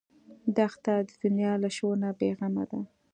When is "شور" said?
1.77-1.95